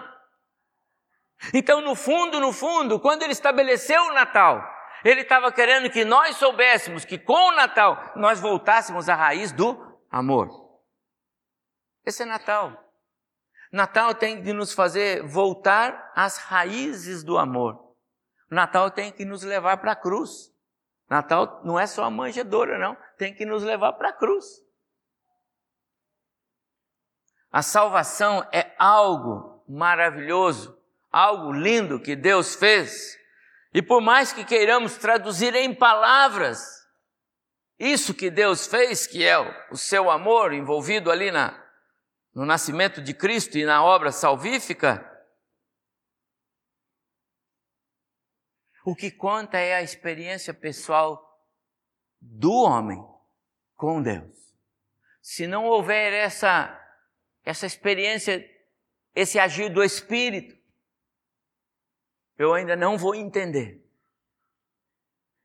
[1.53, 4.61] Então, no fundo, no fundo, quando ele estabeleceu o Natal,
[5.03, 9.97] ele estava querendo que nós soubéssemos que com o Natal nós voltássemos à raiz do
[10.11, 10.49] amor.
[12.05, 12.89] Esse é Natal.
[13.71, 17.95] Natal tem que nos fazer voltar às raízes do amor.
[18.49, 20.51] Natal tem que nos levar para a cruz.
[21.07, 22.97] Natal não é só a manjedoura, não.
[23.17, 24.45] Tem que nos levar para a cruz.
[27.51, 30.78] A salvação é algo maravilhoso,
[31.11, 33.17] algo lindo que Deus fez.
[33.73, 36.79] E por mais que queiramos traduzir em palavras
[37.77, 39.37] isso que Deus fez, que é
[39.71, 41.57] o seu amor envolvido ali na,
[42.33, 45.05] no nascimento de Cristo e na obra salvífica,
[48.85, 51.25] o que conta é a experiência pessoal
[52.19, 53.01] do homem
[53.75, 54.35] com Deus.
[55.21, 56.75] Se não houver essa
[57.43, 58.47] essa experiência,
[59.15, 60.58] esse agir do espírito,
[62.39, 63.85] eu ainda não vou entender.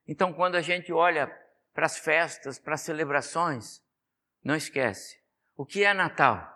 [0.08, 1.26] Então, quando a gente olha
[1.74, 3.84] para as festas, para as celebrações,
[4.42, 5.20] não esquece.
[5.54, 6.54] O que é Natal?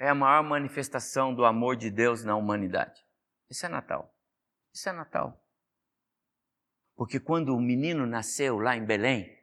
[0.00, 3.04] é a maior manifestação do amor de Deus na humanidade.
[3.50, 4.10] Isso é Natal.
[4.72, 5.38] Isso é Natal.
[6.96, 9.38] Porque quando o menino nasceu lá em Belém,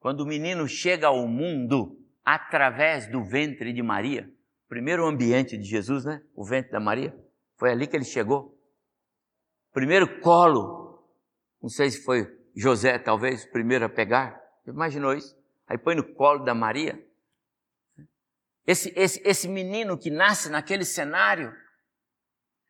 [0.00, 4.28] quando o menino chega ao mundo através do ventre de Maria,
[4.68, 6.20] primeiro ambiente de Jesus, né?
[6.34, 7.16] O ventre da Maria,
[7.56, 8.57] foi ali que ele chegou.
[9.78, 11.08] Primeiro colo,
[11.62, 14.36] não sei se foi José, talvez, o primeiro a pegar.
[14.66, 15.40] Imaginou isso?
[15.68, 17.00] Aí põe no colo da Maria.
[18.66, 21.56] Esse, esse, esse menino que nasce naquele cenário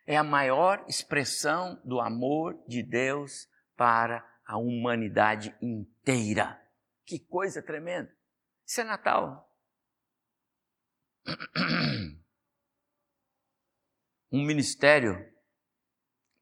[0.07, 6.63] é a maior expressão do amor de Deus para a humanidade inteira.
[7.07, 8.15] Que coisa tremenda!
[8.67, 9.51] Isso é Natal.
[14.31, 15.17] Um ministério,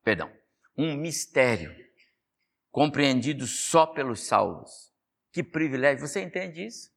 [0.03, 0.29] perdão,
[0.77, 1.75] um mistério
[2.71, 4.93] compreendido só pelos salvos.
[5.33, 6.07] Que privilégio!
[6.07, 6.95] Você entende isso?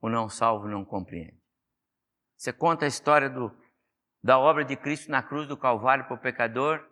[0.00, 1.40] O não salvo não compreende.
[2.36, 3.50] Você conta a história do,
[4.22, 6.86] da obra de Cristo na cruz do Calvário para o pecador.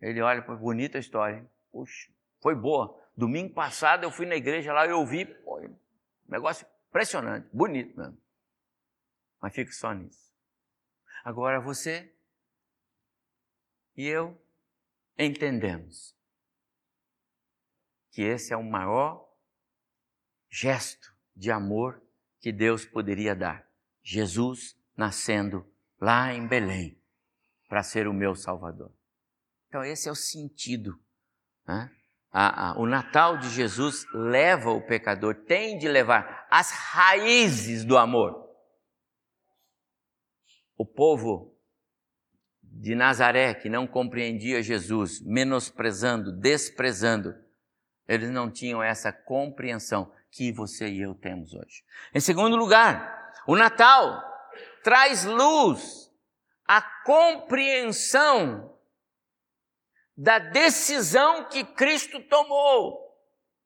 [0.00, 1.46] Ele olha, bonita a história.
[1.70, 2.98] Puxa, foi boa.
[3.16, 5.60] Domingo passado eu fui na igreja lá e eu vi, pô,
[6.26, 8.18] negócio impressionante, bonito mesmo.
[9.40, 10.32] Mas fica só nisso.
[11.24, 12.14] Agora você
[13.96, 14.38] e eu
[15.18, 16.14] entendemos
[18.10, 19.26] que esse é o maior
[20.50, 22.02] gesto de amor
[22.40, 23.66] que Deus poderia dar.
[24.02, 27.02] Jesus nascendo lá em Belém
[27.68, 28.92] para ser o meu Salvador.
[29.68, 30.98] Então, esse é o sentido.
[31.66, 31.90] Né?
[32.76, 38.46] O Natal de Jesus leva o pecador, tem de levar as raízes do amor.
[40.76, 41.55] O povo
[42.80, 47.34] de Nazaré, que não compreendia Jesus, menosprezando, desprezando,
[48.06, 51.84] eles não tinham essa compreensão que você e eu temos hoje.
[52.14, 54.22] Em segundo lugar, o Natal
[54.82, 56.12] traz luz
[56.66, 58.78] à compreensão
[60.16, 63.06] da decisão que Cristo tomou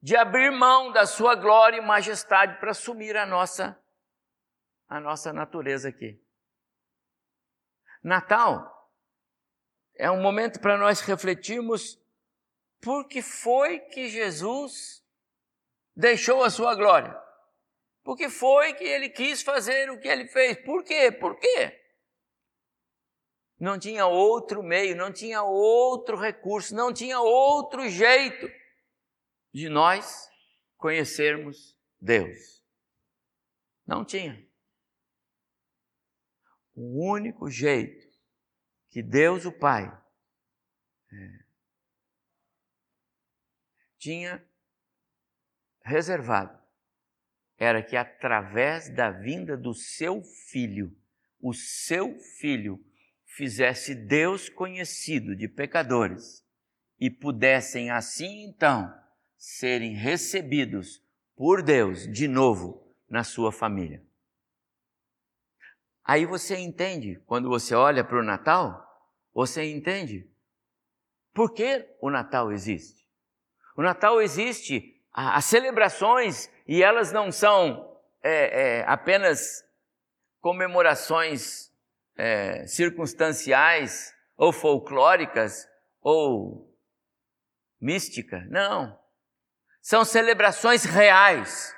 [0.03, 3.79] de abrir mão da sua glória e majestade para assumir a nossa
[4.89, 6.21] a nossa natureza aqui.
[8.03, 8.80] Natal
[10.01, 12.01] é um momento para nós refletirmos
[12.81, 15.05] por que foi que Jesus
[15.95, 17.15] deixou a sua glória.
[18.03, 20.57] Porque foi que ele quis fazer o que ele fez.
[20.65, 21.13] Por quê?
[21.13, 21.79] Por quê?
[23.59, 28.51] Não tinha outro meio, não tinha outro recurso, não tinha outro jeito
[29.53, 30.31] de nós
[30.79, 32.65] conhecermos Deus.
[33.87, 34.49] Não tinha.
[36.75, 38.10] O único jeito
[38.91, 39.87] que Deus, o Pai,
[41.13, 41.45] é,
[43.97, 44.45] tinha
[45.83, 46.61] reservado
[47.61, 50.97] era que através da vinda do seu filho,
[51.39, 52.83] o seu filho
[53.27, 56.43] fizesse Deus conhecido de pecadores
[56.99, 58.91] e pudessem assim então
[59.37, 61.05] serem recebidos
[61.37, 64.03] por Deus de novo na sua família.
[66.11, 68.85] Aí você entende, quando você olha para o Natal,
[69.33, 70.29] você entende
[71.33, 73.07] por que o Natal existe.
[73.77, 79.65] O Natal existe, as celebrações, e elas não são é, é, apenas
[80.41, 81.71] comemorações
[82.17, 85.69] é, circunstanciais ou folclóricas
[86.01, 86.77] ou
[87.81, 88.99] mística, não.
[89.81, 91.73] São celebrações reais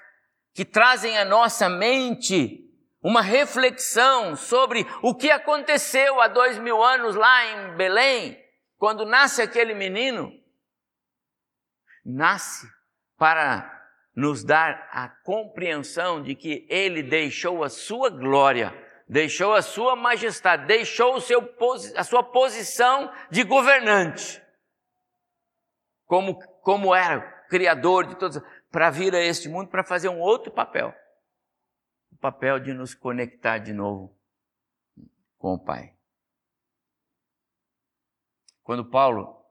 [0.55, 2.72] que trazem à nossa mente
[3.03, 8.41] uma reflexão sobre o que aconteceu há dois mil anos lá em Belém,
[8.79, 10.33] quando nasce aquele menino.
[12.05, 12.67] Nasce
[13.19, 13.69] para
[14.15, 18.73] nos dar a compreensão de que ele deixou a sua glória,
[19.09, 21.43] deixou a sua majestade, deixou seu,
[21.97, 24.41] a sua posição de governante,
[26.07, 30.53] como, como era criador de todos, para vir a este mundo para fazer um outro
[30.53, 30.95] papel
[32.23, 34.19] papel de nos conectar de novo
[35.37, 35.95] com o Pai.
[38.63, 39.45] Quando Paulo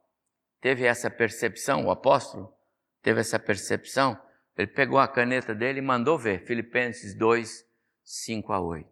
[0.59, 2.57] teve essa percepção, o apóstolo
[3.01, 4.19] teve essa percepção,
[4.57, 7.63] ele pegou a caneta dele e mandou ver, Filipenses 2,
[8.03, 8.89] 5 a 8.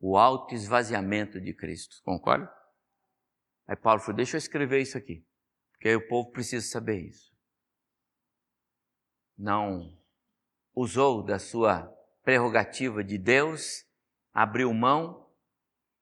[0.00, 2.50] O alto esvaziamento de Cristo, concorda?
[3.66, 5.26] Aí Paulo falou: Deixa eu escrever isso aqui,
[5.72, 7.36] porque aí o povo precisa saber isso
[9.38, 9.96] não
[10.78, 13.84] usou da sua prerrogativa de Deus,
[14.32, 15.26] abriu mão,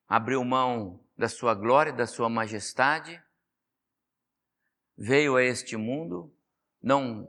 [0.06, 3.22] abriu mão da sua glória, da sua majestade,
[4.94, 6.30] veio a este mundo,
[6.82, 7.26] não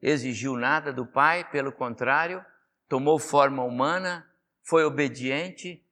[0.00, 2.42] exigiu nada do Pai, pelo contrário,
[2.88, 4.26] tomou forma humana,
[4.62, 5.84] foi obediente,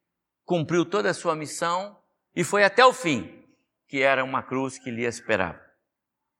[0.42, 2.00] cumpriu toda a sua missão
[2.34, 3.44] e foi até o fim,
[3.86, 5.60] que era uma cruz que lhe esperava.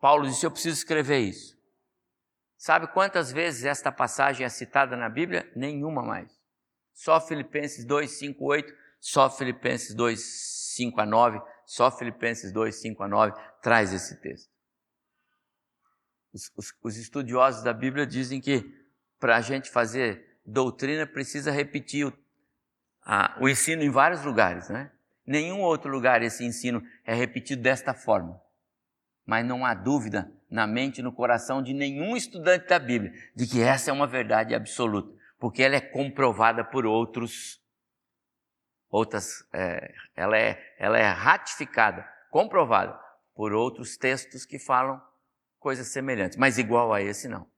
[0.01, 1.55] Paulo disse: Eu preciso escrever isso.
[2.57, 5.51] Sabe quantas vezes esta passagem é citada na Bíblia?
[5.55, 6.33] Nenhuma mais.
[6.93, 10.21] Só Filipenses 2, 5, 8, só Filipenses 2,
[10.77, 14.51] 5 a 9, só Filipenses 2, 5 a 9 traz esse texto.
[16.33, 18.65] Os, os, os estudiosos da Bíblia dizem que
[19.19, 22.13] para a gente fazer doutrina precisa repetir o,
[23.05, 24.91] a, o ensino em vários lugares, né?
[25.27, 28.41] Nenhum outro lugar esse ensino é repetido desta forma.
[29.25, 33.47] Mas não há dúvida na mente e no coração de nenhum estudante da Bíblia de
[33.47, 37.61] que essa é uma verdade absoluta, porque ela é comprovada por outros,
[38.89, 42.99] outras, é, ela, é, ela é ratificada, comprovada
[43.35, 45.01] por outros textos que falam
[45.59, 47.51] coisas semelhantes, mas igual a esse não.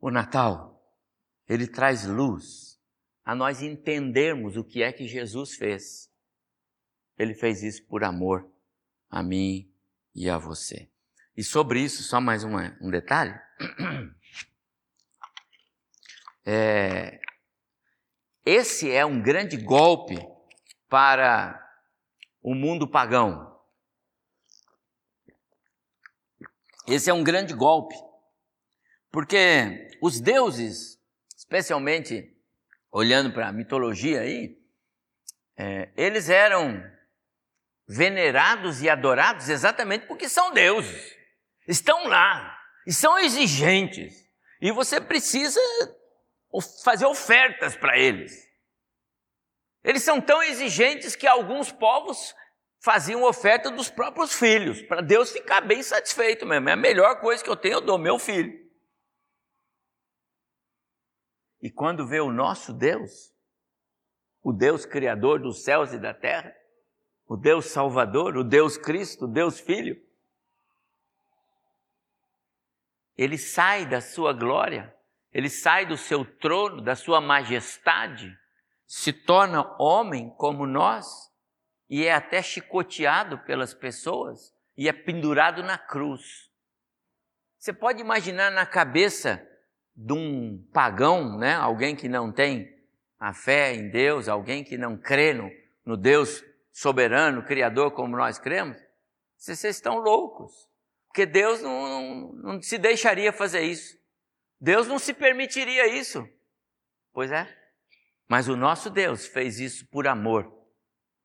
[0.00, 0.82] O Natal,
[1.48, 2.80] ele traz luz
[3.24, 6.10] a nós entendermos o que é que Jesus fez.
[7.18, 8.50] Ele fez isso por amor
[9.08, 9.71] a mim
[10.14, 10.88] e a você.
[11.36, 13.34] E sobre isso, só mais uma, um detalhe.
[16.44, 17.20] É,
[18.44, 20.16] esse é um grande golpe
[20.88, 21.56] para
[22.42, 23.56] o mundo pagão.
[26.88, 27.94] Esse é um grande golpe,
[29.12, 31.00] porque os deuses,
[31.36, 32.36] especialmente
[32.90, 34.60] olhando para a mitologia aí,
[35.56, 36.82] é, eles eram
[37.96, 41.16] venerados e adorados exatamente porque são deuses.
[41.66, 44.14] Estão lá e são exigentes.
[44.60, 45.60] E você precisa
[46.84, 48.32] fazer ofertas para eles.
[49.84, 52.34] Eles são tão exigentes que alguns povos
[52.80, 56.68] faziam oferta dos próprios filhos, para Deus ficar bem satisfeito mesmo.
[56.68, 58.52] É a melhor coisa que eu tenho, eu dou meu filho.
[61.60, 63.32] E quando vê o nosso Deus,
[64.42, 66.52] o Deus criador dos céus e da terra,
[67.26, 70.00] o Deus Salvador, o Deus Cristo, o Deus Filho.
[73.16, 74.94] Ele sai da sua glória,
[75.32, 78.36] ele sai do seu trono, da sua majestade,
[78.86, 81.30] se torna homem como nós
[81.88, 86.50] e é até chicoteado pelas pessoas e é pendurado na cruz.
[87.58, 89.46] Você pode imaginar na cabeça
[89.94, 92.74] de um pagão, né, alguém que não tem
[93.20, 95.50] a fé em Deus, alguém que não crê no,
[95.84, 96.42] no Deus
[96.72, 98.78] soberano, criador, como nós cremos,
[99.36, 100.52] vocês estão loucos.
[101.08, 103.98] Porque Deus não, não, não se deixaria fazer isso.
[104.58, 106.26] Deus não se permitiria isso.
[107.12, 107.46] Pois é.
[108.26, 110.50] Mas o nosso Deus fez isso por amor.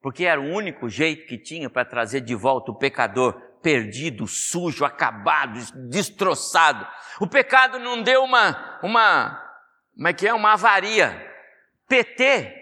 [0.02, 4.84] Porque era o único jeito que tinha para trazer de volta o pecador perdido, sujo,
[4.84, 6.88] acabado, destroçado.
[7.20, 9.42] O pecado não deu uma, uma,
[9.96, 10.34] como é que é?
[10.34, 11.26] Uma avaria.
[11.88, 12.54] PT,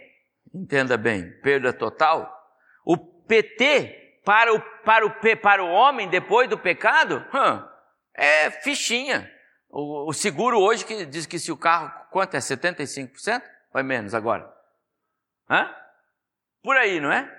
[0.54, 2.35] entenda bem, perda total.
[3.28, 5.12] PT para o, para o,
[5.42, 7.68] para o homem depois do pecado hum,
[8.14, 9.32] é fichinha.
[9.70, 12.40] O, o, seguro hoje que diz que se o carro, quanto é?
[12.40, 13.44] 75%?
[13.74, 14.52] Ou é menos agora?
[15.50, 15.74] Hã?
[16.64, 17.30] Por aí, não é?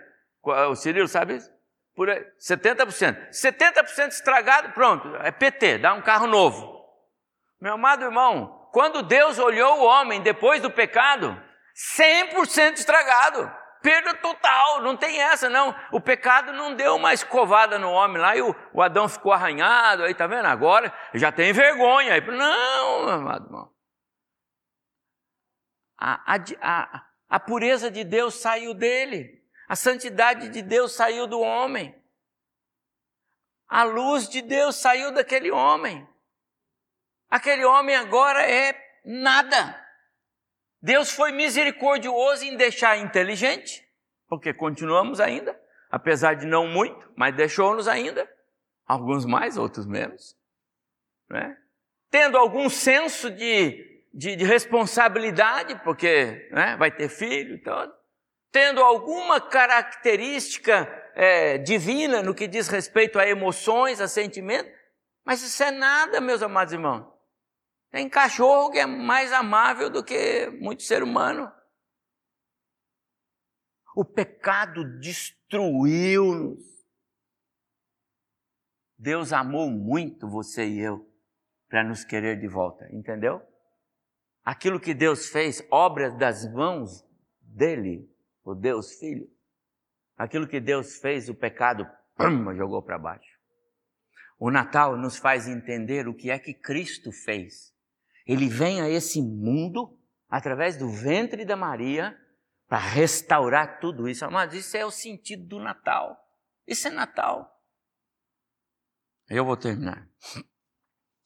[0.68, 1.50] O Cirilo sabe isso?
[1.94, 3.30] Por aí, 70%.
[3.30, 6.76] 70% estragado, pronto, é PT, dá um carro novo.
[7.60, 11.42] Meu amado irmão, quando Deus olhou o homem depois do pecado,
[11.98, 13.50] 100% estragado.
[13.82, 15.74] Perda total, não tem essa não.
[15.92, 20.02] O pecado não deu uma escovada no homem lá e o, o Adão ficou arranhado,
[20.02, 20.46] aí tá vendo?
[20.46, 22.14] Agora já tem vergonha.
[22.14, 23.72] Aí, não, amado irmão.
[25.98, 29.42] A, a, a, a pureza de Deus saiu dele.
[29.68, 31.94] A santidade de Deus saiu do homem.
[33.68, 36.08] A luz de Deus saiu daquele homem.
[37.28, 38.74] Aquele homem agora é
[39.04, 39.85] nada.
[40.86, 43.84] Deus foi misericordioso em deixar inteligente,
[44.28, 45.60] porque continuamos ainda,
[45.90, 48.24] apesar de não muito, mas deixou-nos ainda,
[48.86, 50.36] alguns mais, outros menos,
[51.28, 51.58] né?
[52.08, 57.92] tendo algum senso de, de, de responsabilidade, porque né, vai ter filho e todo,
[58.52, 64.70] tendo alguma característica é, divina no que diz respeito a emoções, a sentimentos,
[65.24, 67.15] mas isso é nada, meus amados irmãos.
[67.96, 71.50] Tem cachorro que é mais amável do que muito ser humano.
[73.96, 76.62] O pecado destruiu-nos.
[78.98, 81.10] Deus amou muito você e eu
[81.70, 83.40] para nos querer de volta, entendeu?
[84.44, 87.02] Aquilo que Deus fez, obras das mãos
[87.40, 89.26] dele, o Deus Filho.
[90.18, 93.40] Aquilo que Deus fez, o pecado pum, jogou para baixo.
[94.38, 97.74] O Natal nos faz entender o que é que Cristo fez
[98.26, 99.96] ele vem a esse mundo
[100.28, 102.18] através do ventre da Maria
[102.66, 104.28] para restaurar tudo isso.
[104.30, 106.18] Mas isso é o sentido do Natal.
[106.66, 107.62] Isso é Natal.
[109.28, 110.08] Eu vou terminar.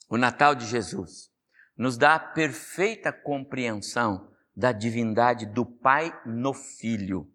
[0.09, 1.31] O Natal de Jesus
[1.77, 7.33] nos dá a perfeita compreensão da divindade do Pai no Filho.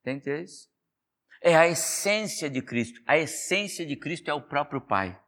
[0.00, 0.68] Entende isso?
[1.40, 3.00] É a essência de Cristo.
[3.06, 5.20] A essência de Cristo é o próprio Pai.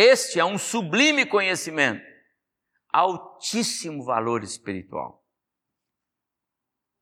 [0.00, 2.06] Este é um sublime conhecimento,
[2.88, 5.26] altíssimo valor espiritual.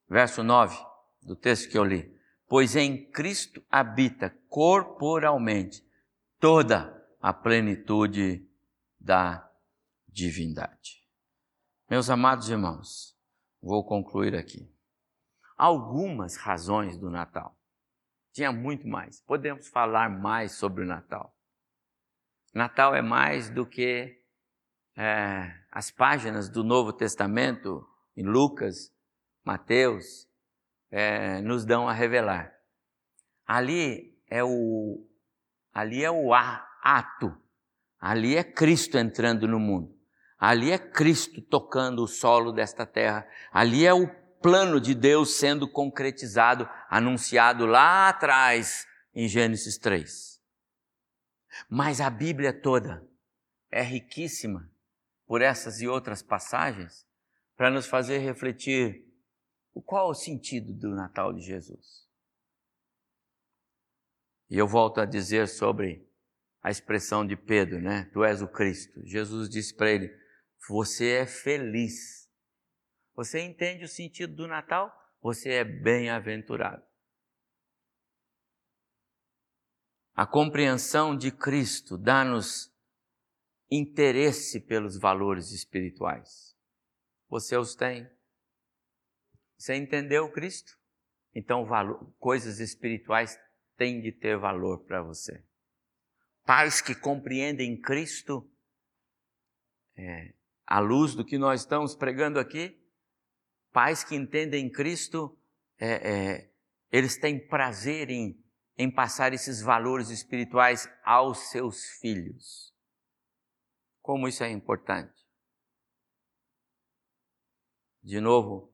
[0.09, 0.83] Verso 9
[1.21, 2.11] do texto que eu li.
[2.49, 5.87] Pois em Cristo habita corporalmente
[6.41, 8.49] toda a plenitude
[8.99, 9.47] da
[10.09, 11.07] divindade.
[11.91, 13.15] Meus amados irmãos,
[13.61, 14.75] vou concluir aqui.
[15.55, 17.61] Algumas razões do Natal.
[18.33, 19.21] Tinha muito mais.
[19.21, 21.36] Podemos falar mais sobre o Natal.
[22.57, 24.19] Natal é mais do que
[24.97, 27.87] é, as páginas do Novo Testamento,
[28.17, 28.91] em Lucas,
[29.45, 30.27] Mateus,
[30.91, 32.51] é, nos dão a revelar.
[33.47, 35.07] Ali é o,
[35.71, 37.37] ali é o ato,
[38.01, 39.95] ali é Cristo entrando no mundo,
[40.39, 44.09] ali é Cristo tocando o solo desta terra, ali é o
[44.41, 50.36] plano de Deus sendo concretizado, anunciado lá atrás em Gênesis 3.
[51.69, 53.07] Mas a Bíblia toda
[53.71, 54.71] é riquíssima
[55.27, 57.07] por essas e outras passagens
[57.57, 59.05] para nos fazer refletir
[59.75, 62.07] o qual é o sentido do Natal de Jesus.
[64.49, 66.07] E eu volto a dizer sobre
[66.63, 68.09] a expressão de Pedro, né?
[68.13, 69.05] Tu és o Cristo.
[69.05, 70.17] Jesus disse para ele:
[70.69, 72.31] Você é feliz.
[73.15, 74.93] Você entende o sentido do Natal?
[75.21, 76.86] Você é bem-aventurado.
[80.17, 82.75] A compreensão de Cristo dá-nos
[83.71, 86.57] interesse pelos valores espirituais.
[87.29, 88.09] Você os tem.
[89.59, 90.73] Você entendeu Cristo?
[91.35, 93.39] Então, valor, coisas espirituais
[93.77, 95.45] têm de ter valor para você.
[96.47, 98.51] Pais que compreendem Cristo,
[99.99, 100.33] é,
[100.67, 102.83] à luz do que nós estamos pregando aqui,
[103.71, 105.39] pais que entendem Cristo,
[105.79, 106.51] é, é,
[106.91, 108.46] eles têm prazer em
[108.79, 112.75] em passar esses valores espirituais aos seus filhos.
[114.03, 115.27] Como isso é importante.
[118.07, 118.73] de novo,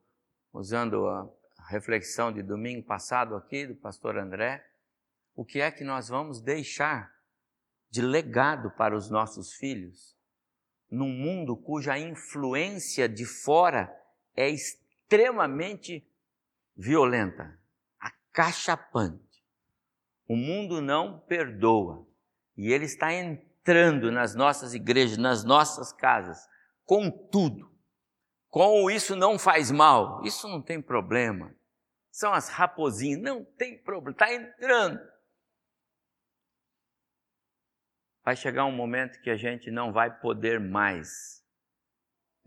[0.52, 1.26] usando a
[1.70, 4.62] reflexão de domingo passado aqui do pastor André,
[5.34, 7.10] o que é que nós vamos deixar
[7.88, 10.14] de legado para os nossos filhos
[10.90, 13.90] num mundo cuja influência de fora
[14.36, 16.06] é extremamente
[16.76, 17.58] violenta,
[17.98, 19.31] acachapante.
[20.32, 22.08] O mundo não perdoa
[22.56, 26.48] e ele está entrando nas nossas igrejas, nas nossas casas,
[26.86, 27.70] com tudo.
[28.48, 31.54] Com isso não faz mal, isso não tem problema.
[32.10, 35.00] São as raposinhas, não tem problema, está entrando.
[38.24, 41.44] Vai chegar um momento que a gente não vai poder mais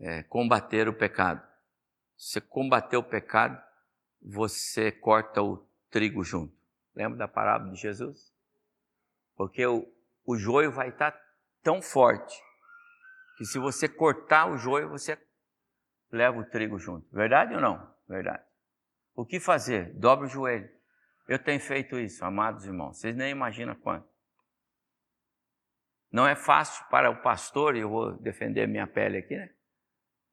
[0.00, 1.40] é, combater o pecado.
[2.16, 3.62] Você combater o pecado,
[4.20, 6.65] você corta o trigo junto.
[6.96, 8.34] Lembra da parábola de Jesus?
[9.36, 9.86] Porque o,
[10.24, 11.14] o joio vai estar
[11.62, 12.34] tão forte
[13.36, 15.20] que se você cortar o joio, você
[16.10, 17.06] leva o trigo junto.
[17.14, 17.94] Verdade ou não?
[18.08, 18.42] Verdade.
[19.14, 19.92] O que fazer?
[19.94, 20.70] Dobre o joelho.
[21.28, 22.98] Eu tenho feito isso, amados irmãos.
[22.98, 24.08] Vocês nem imaginam quanto.
[26.10, 29.50] Não é fácil para o pastor, e eu vou defender minha pele aqui, né?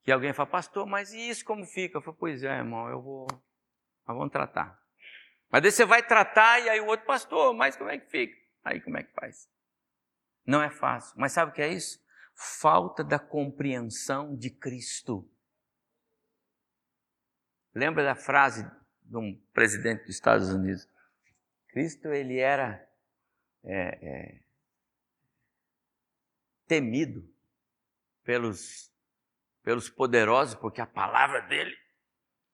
[0.04, 1.98] Que alguém fala, pastor, mas e isso como fica?
[1.98, 3.28] Eu falo, pois é, irmão, eu vou.
[4.08, 4.83] Nós vamos tratar.
[5.54, 8.36] Mas daí você vai tratar e aí o outro, pastor, mas como é que fica?
[8.64, 9.48] Aí como é que faz?
[10.44, 11.14] Não é fácil.
[11.16, 12.04] Mas sabe o que é isso?
[12.34, 15.32] Falta da compreensão de Cristo.
[17.72, 18.66] Lembra da frase
[19.04, 20.90] de um presidente dos Estados Unidos?
[21.68, 22.84] Cristo, ele era
[23.64, 24.40] é, é,
[26.66, 27.32] temido
[28.24, 28.92] pelos,
[29.62, 31.78] pelos poderosos, porque a palavra dele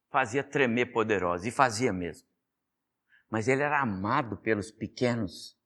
[0.10, 2.29] fazia tremer poderosos, e fazia mesmo.
[3.30, 5.58] Mas ele era amado pelos pequenos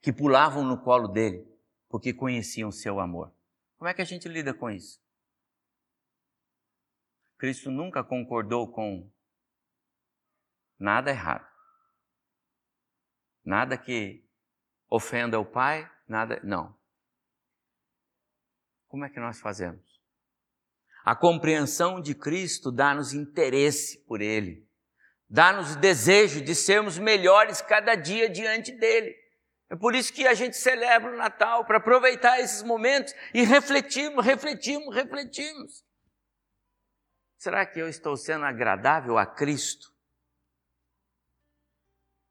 [0.00, 1.46] que pulavam no colo dele,
[1.88, 3.34] porque conheciam seu amor.
[3.76, 5.04] Como é que a gente lida com isso?
[7.36, 9.10] Cristo nunca concordou com
[10.78, 11.46] nada errado.
[13.44, 14.26] Nada que
[14.88, 16.40] ofenda o Pai, nada.
[16.42, 16.76] Não.
[18.88, 20.00] Como é que nós fazemos?
[21.04, 24.65] A compreensão de Cristo dá-nos interesse por Ele,
[25.28, 29.14] dá-nos o desejo de sermos melhores cada dia diante dEle.
[29.68, 34.24] É por isso que a gente celebra o Natal, para aproveitar esses momentos e refletirmos,
[34.24, 35.84] refletirmos, refletirmos.
[37.36, 39.92] Será que eu estou sendo agradável a Cristo?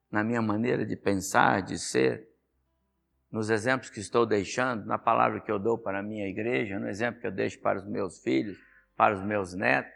[0.09, 2.35] Na minha maneira de pensar, de ser?
[3.35, 6.87] nos exemplos que estou deixando, na palavra que eu dou para a minha igreja, no
[6.87, 8.57] exemplo que eu deixo para os meus filhos,
[8.95, 9.93] para os meus netos.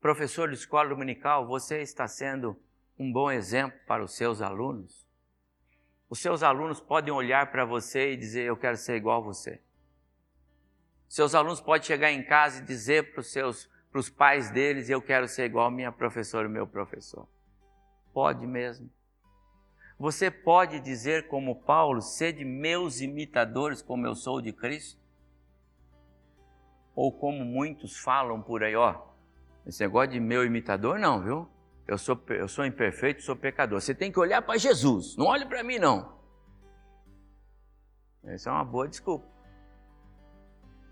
[0.00, 2.56] Professor de escola dominical, você está sendo
[2.98, 5.06] um bom exemplo para os seus alunos?
[6.08, 9.60] Os seus alunos podem olhar para você e dizer: Eu quero ser igual a você.
[11.08, 14.88] Seus alunos podem chegar em casa e dizer para os seus para os pais deles:
[14.90, 17.26] Eu quero ser igual a minha professora e meu professor.
[18.12, 18.90] Pode mesmo.
[19.98, 25.00] Você pode dizer, como Paulo, sede meus imitadores, como eu sou de Cristo?
[26.94, 29.15] Ou como muitos falam por aí, ó,
[29.66, 31.48] esse negócio de meu imitador, não, viu?
[31.86, 33.80] Eu sou, eu sou imperfeito, sou pecador.
[33.80, 36.16] Você tem que olhar para Jesus, não olhe para mim, não.
[38.24, 39.26] Essa é uma boa desculpa.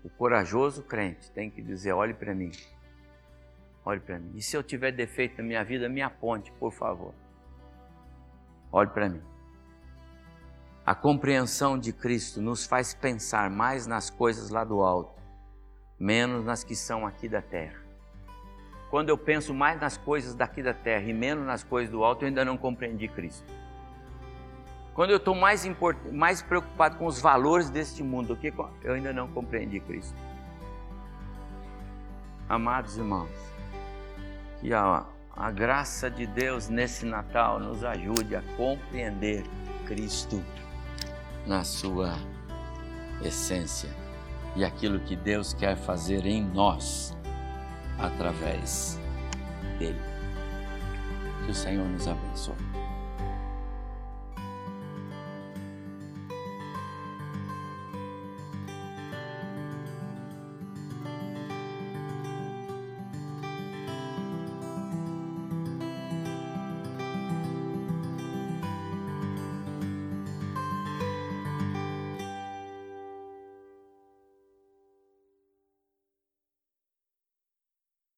[0.03, 2.51] O corajoso crente tem que dizer: olhe para mim.
[3.83, 4.31] Olhe para mim.
[4.35, 7.13] E se eu tiver defeito na minha vida, me aponte, por favor.
[8.71, 9.21] Olhe para mim.
[10.85, 15.21] A compreensão de Cristo nos faz pensar mais nas coisas lá do alto,
[15.99, 17.84] menos nas que são aqui da terra.
[18.89, 22.23] Quando eu penso mais nas coisas daqui da terra e menos nas coisas do alto,
[22.23, 23.45] eu ainda não compreendi Cristo.
[24.93, 25.65] Quando eu estou mais,
[26.11, 28.69] mais preocupado com os valores deste mundo do que com...
[28.83, 30.15] eu ainda não compreendi Cristo.
[32.47, 33.29] Amados irmãos,
[34.61, 35.05] que a
[35.35, 39.43] a graça de Deus nesse Natal nos ajude a compreender
[39.85, 40.41] Cristo
[41.45, 42.15] na sua
[43.21, 43.89] essência
[44.55, 47.14] e aquilo que Deus quer fazer em nós
[47.99, 48.99] através
[49.79, 49.99] dele.
[51.45, 52.55] Que o Senhor nos abençoe.